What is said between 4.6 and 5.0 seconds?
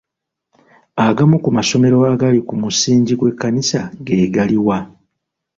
wa?